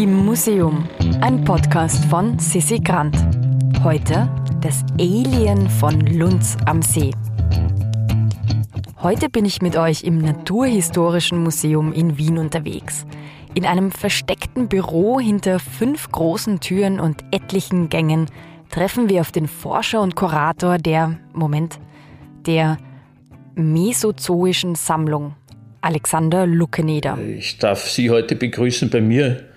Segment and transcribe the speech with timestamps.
[0.00, 0.88] Im Museum,
[1.20, 3.14] ein Podcast von Sissi Grant.
[3.84, 4.30] Heute
[4.62, 7.10] das Alien von Lunz am See.
[9.02, 13.04] Heute bin ich mit euch im Naturhistorischen Museum in Wien unterwegs.
[13.52, 18.24] In einem versteckten Büro hinter fünf großen Türen und etlichen Gängen
[18.70, 21.78] treffen wir auf den Forscher und Kurator der, Moment,
[22.46, 22.78] der
[23.54, 25.34] Mesozoischen Sammlung,
[25.82, 27.18] Alexander Luckeneder.
[27.18, 29.49] Ich darf Sie heute begrüßen bei mir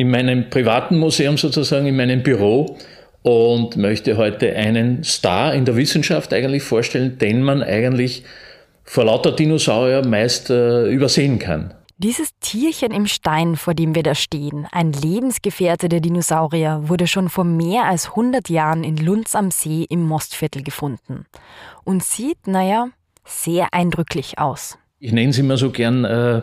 [0.00, 2.78] in meinem privaten Museum sozusagen, in meinem Büro
[3.20, 8.24] und möchte heute einen Star in der Wissenschaft eigentlich vorstellen, den man eigentlich
[8.82, 11.74] vor lauter Dinosaurier meist äh, übersehen kann.
[11.98, 17.28] Dieses Tierchen im Stein, vor dem wir da stehen, ein Lebensgefährte der Dinosaurier, wurde schon
[17.28, 21.26] vor mehr als 100 Jahren in Lunz am See im Mostviertel gefunden
[21.84, 22.88] und sieht, naja,
[23.26, 24.78] sehr eindrücklich aus.
[24.98, 26.38] Ich nenne es immer so gern äh,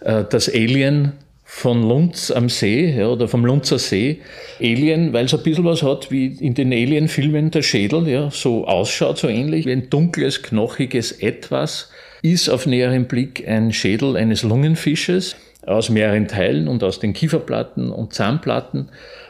[0.00, 1.14] äh, das Alien
[1.54, 4.20] von Lunz am See ja, oder vom Lunzer See.
[4.58, 8.66] Alien, weil es ein bisschen was hat wie in den Alien-Filmen der Schädel, ja, so
[8.66, 11.90] ausschaut, so ähnlich wie ein dunkles, knochiges Etwas,
[12.22, 17.92] ist auf näheren Blick ein Schädel eines Lungenfisches aus mehreren Teilen und aus den Kieferplatten
[17.92, 18.88] und Zahnplatten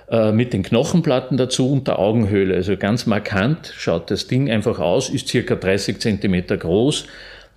[0.09, 2.55] äh, mit den Knochenplatten dazu und der Augenhöhle.
[2.55, 7.05] Also ganz markant schaut das Ding einfach aus, ist circa 30 Zentimeter groß,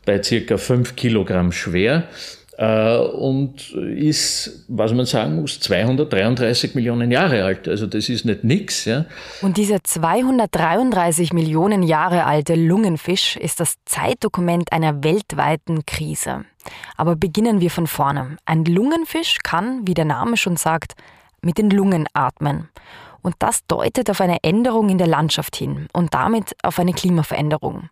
[0.05, 2.09] bei circa 5 Kilogramm schwer
[2.57, 7.67] und ist, was man sagen muss, 233 Millionen Jahre alt.
[7.67, 8.85] Also das ist nicht nix.
[8.85, 9.05] Ja.
[9.41, 16.45] Und dieser 233 Millionen Jahre alte Lungenfisch ist das Zeitdokument einer weltweiten Krise.
[16.95, 18.37] Aber beginnen wir von vorne.
[18.45, 20.93] Ein Lungenfisch kann, wie der Name schon sagt,
[21.41, 22.69] mit den Lungen atmen.
[23.25, 27.89] Und das deutet auf eine Änderung in der Landschaft hin und damit auf eine Klimaveränderung.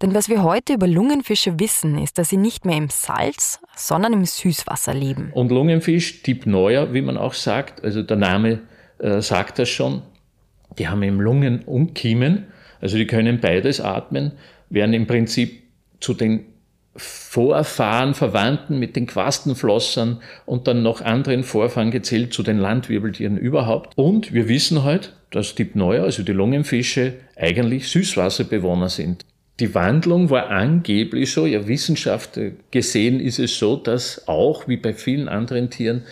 [0.00, 4.12] Denn was wir heute über Lungenfische wissen, ist, dass sie nicht mehr im Salz, sondern
[4.12, 5.32] im Süßwasser leben.
[5.34, 8.60] Und Lungenfisch, Typ Neuer, wie man auch sagt, also der Name
[8.98, 10.02] äh, sagt das schon,
[10.78, 12.46] die haben eben Lungen und Kiemen,
[12.80, 14.30] also die können beides atmen,
[14.70, 15.60] werden im Prinzip
[15.98, 16.46] zu den
[16.98, 23.96] Vorfahren, Verwandten mit den Quastenflossern und dann noch anderen Vorfahren gezählt zu den Landwirbeltieren überhaupt.
[23.96, 29.24] Und wir wissen halt, dass die Pneuer, also die Lungenfische, eigentlich Süßwasserbewohner sind.
[29.60, 32.38] Die Wandlung war angeblich so, ja Wissenschaft
[32.70, 36.02] gesehen ist es so, dass auch wie bei vielen anderen Tieren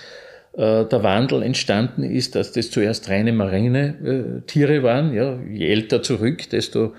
[0.57, 5.15] äh, der Wandel entstanden ist, dass das zuerst reine marine äh, Tiere waren.
[5.15, 6.95] Ja, je älter zurück, desto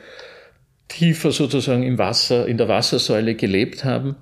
[0.87, 4.15] tiefer sozusagen im Wasser, in der Wassersäule gelebt haben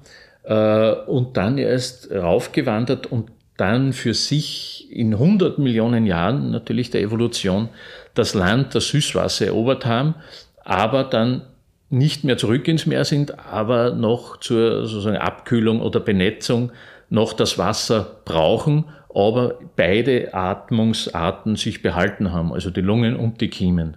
[0.44, 7.02] äh, und dann erst raufgewandert und dann für sich in 100 Millionen Jahren natürlich der
[7.02, 7.70] Evolution
[8.14, 10.16] das Land, das Süßwasser erobert haben,
[10.64, 11.44] aber dann
[11.90, 16.72] nicht mehr zurück ins Meer sind, aber noch zur sozusagen Abkühlung oder Benetzung
[17.10, 23.50] noch das Wasser brauchen, aber beide Atmungsarten sich behalten haben, also die Lungen und die
[23.50, 23.96] Kiemen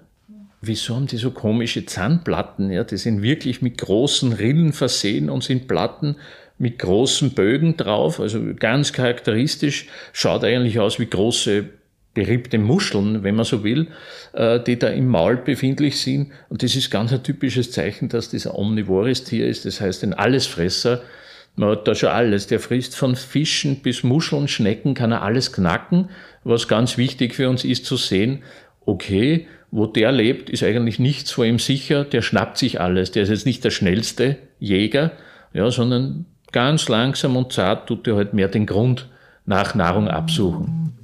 [0.60, 2.70] wieso haben die so komische Zahnplatten?
[2.70, 6.16] Ja, die sind wirklich mit großen Rillen versehen und sind Platten
[6.58, 8.20] mit großen Bögen drauf.
[8.20, 11.66] Also ganz charakteristisch, schaut eigentlich aus wie große
[12.14, 13.88] beriebte Muscheln, wenn man so will,
[14.32, 16.32] äh, die da im Maul befindlich sind.
[16.48, 19.64] Und das ist ganz ein typisches Zeichen, dass das ein omnivores Tier ist.
[19.64, 21.02] Das heißt, ein Allesfresser.
[21.54, 22.48] Man hat da schon alles.
[22.48, 26.10] Der frisst von Fischen bis Muscheln, Schnecken, kann er alles knacken.
[26.42, 28.42] Was ganz wichtig für uns ist zu sehen,
[28.88, 33.12] okay, wo der lebt, ist eigentlich nichts vor ihm sicher, der schnappt sich alles.
[33.12, 35.12] Der ist jetzt nicht der schnellste Jäger,
[35.52, 39.08] ja, sondern ganz langsam und zart tut er halt mehr den Grund
[39.44, 40.94] nach Nahrung absuchen.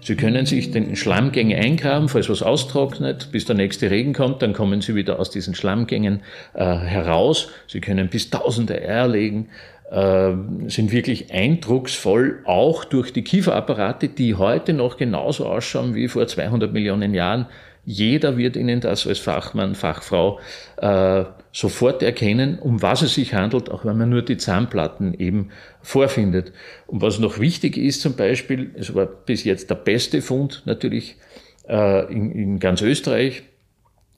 [0.00, 4.52] Sie können sich den Schlammgänge eingraben, falls was austrocknet, bis der nächste Regen kommt, dann
[4.52, 6.20] kommen Sie wieder aus diesen Schlammgängen
[6.52, 7.48] äh, heraus.
[7.66, 9.48] Sie können bis tausende Eier legen.
[9.94, 10.34] Äh,
[10.66, 16.72] sind wirklich eindrucksvoll, auch durch die Kieferapparate, die heute noch genauso ausschauen wie vor 200
[16.72, 17.46] Millionen Jahren.
[17.84, 20.40] Jeder wird Ihnen das als Fachmann, Fachfrau
[20.78, 25.50] äh, sofort erkennen, um was es sich handelt, auch wenn man nur die Zahnplatten eben
[25.80, 26.50] vorfindet.
[26.88, 31.14] Und was noch wichtig ist zum Beispiel, es war bis jetzt der beste Fund natürlich
[31.68, 33.44] äh, in, in ganz Österreich,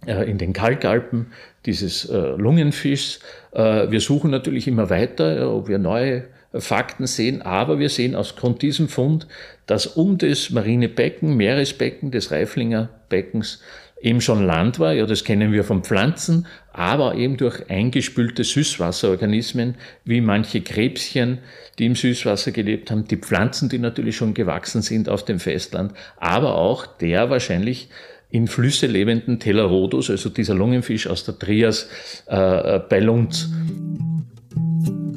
[0.05, 1.27] in den Kalkalpen
[1.65, 3.21] dieses äh, Lungenfischs.
[3.53, 8.37] Äh, wir suchen natürlich immer weiter, ob wir neue Fakten sehen, aber wir sehen aus
[8.37, 9.27] Grund diesem Fund,
[9.67, 13.61] dass um das marine Becken, Meeresbecken des Reiflinger Beckens
[14.01, 19.75] eben schon Land war, ja, das kennen wir von Pflanzen, aber eben durch eingespülte Süßwasserorganismen,
[20.05, 21.39] wie manche Krebschen,
[21.79, 25.93] die im Süßwasser gelebt haben, die Pflanzen, die natürlich schon gewachsen sind auf dem Festland,
[26.19, 27.89] aber auch der wahrscheinlich
[28.31, 31.89] in Flüsse lebenden Telerodus, also dieser Lungenfisch aus der Trias
[32.29, 33.51] äh, äh bei Lunds.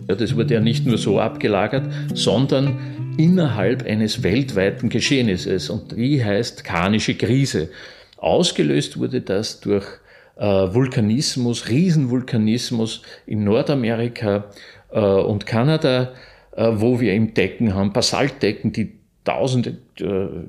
[0.07, 5.69] Ja, das wurde ja nicht nur so abgelagert, sondern innerhalb eines weltweiten Geschehnisses.
[5.69, 7.69] Und die heißt Karnische Krise.
[8.17, 9.85] Ausgelöst wurde das durch
[10.37, 14.45] äh, Vulkanismus, Riesenvulkanismus in Nordamerika
[14.91, 16.13] äh, und Kanada,
[16.55, 18.93] äh, wo wir im Decken haben, Basaltdecken, die
[19.25, 19.77] tausende,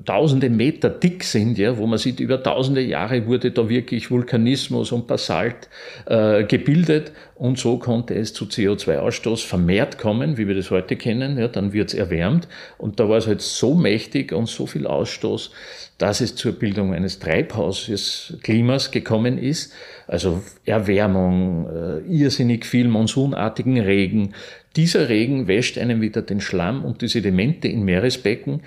[0.05, 4.91] tausende Meter dick sind, ja, wo man sieht, über tausende Jahre wurde da wirklich Vulkanismus
[4.91, 5.69] und Basalt
[6.05, 7.11] äh, gebildet.
[7.35, 11.73] Und so konnte es zu CO2-Ausstoß vermehrt kommen, wie wir das heute kennen, ja, dann
[11.73, 12.47] wird es erwärmt.
[12.77, 15.51] Und da war es halt so mächtig und so viel Ausstoß,
[15.97, 19.73] dass es zur Bildung eines Treibhauses Klimas gekommen ist,
[20.07, 24.33] also Erwärmung, äh, irrsinnig viel monsunartigen Regen,
[24.75, 28.61] dieser Regen wäscht einem wieder den Schlamm und die Sedimente in Meeresbecken,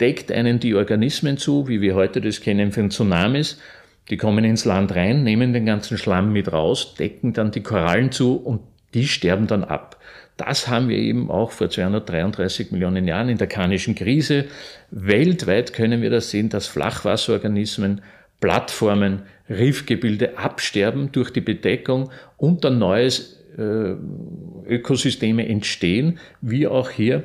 [0.00, 3.58] deckt einen die Organismen zu, wie wir heute das kennen von Tsunamis.
[4.08, 8.10] Die kommen ins Land rein, nehmen den ganzen Schlamm mit raus, decken dann die Korallen
[8.10, 8.60] zu und
[8.94, 10.00] die sterben dann ab.
[10.36, 14.46] Das haben wir eben auch vor 233 Millionen Jahren in der Karnischen Krise.
[14.90, 18.00] Weltweit können wir das sehen, dass Flachwasserorganismen,
[18.40, 23.94] Plattformen, Riffgebilde absterben durch die Bedeckung und ein neues äh,
[24.66, 27.24] Ökosysteme entstehen, wie auch hier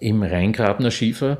[0.00, 1.38] im Rheingrabner Schiefer,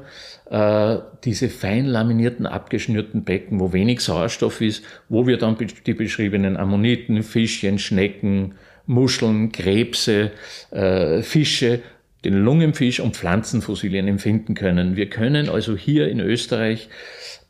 [0.50, 5.56] äh, diese fein laminierten, abgeschnürten Becken, wo wenig Sauerstoff ist, wo wir dann
[5.86, 8.54] die beschriebenen Ammoniten, Fischchen, Schnecken,
[8.86, 10.32] Muscheln, Krebse,
[10.70, 11.80] äh, Fische,
[12.24, 14.96] den Lungenfisch und Pflanzenfossilien empfinden können.
[14.96, 16.88] Wir können also hier in Österreich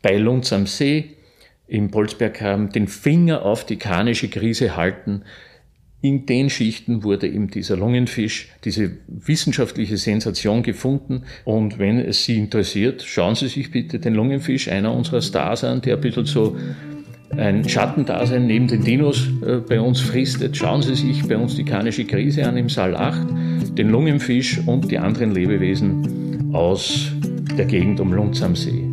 [0.01, 1.15] bei Lunds am See
[1.67, 5.23] im Bolzberggraben den Finger auf die karnische Krise halten,
[6.01, 11.23] in den Schichten wurde eben dieser Lungenfisch, diese wissenschaftliche Sensation gefunden.
[11.43, 15.81] Und wenn es Sie interessiert, schauen Sie sich bitte den Lungenfisch, einer unserer Stars an,
[15.81, 16.55] der ein bisschen so
[17.35, 20.55] ein Schattendasein neben den Dinos äh, bei uns fristet.
[20.55, 24.89] Schauen Sie sich bei uns die Karnische Krise an im Saal 8, den Lungenfisch und
[24.89, 27.11] die anderen Lebewesen aus
[27.57, 28.88] der Gegend um Lunds am See.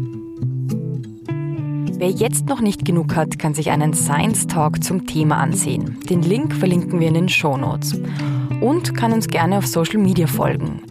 [1.98, 5.98] Wer jetzt noch nicht genug hat, kann sich einen Science Talk zum Thema ansehen.
[6.10, 7.98] Den Link verlinken wir in den Show Notes.
[8.60, 10.82] Und kann uns gerne auf Social Media folgen.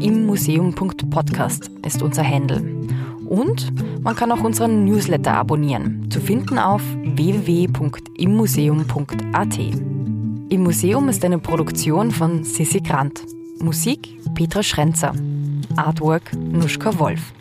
[0.00, 2.62] immuseum.podcast ist unser Handle.
[3.26, 3.72] Und
[4.02, 9.58] man kann auch unseren Newsletter abonnieren, zu finden auf www.immuseum.at.
[10.50, 13.24] Im Museum ist eine Produktion von Sissi Grant.
[13.60, 15.14] Musik Petra Schrenzer.
[15.74, 17.32] Artwork Nuschka Wolf.